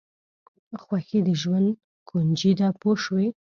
[0.81, 1.69] خوښي د ژوند
[2.09, 3.27] کونجي ده پوه شوې!.